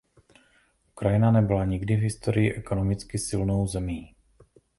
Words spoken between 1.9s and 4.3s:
v historii ekonomicky silnou zemí.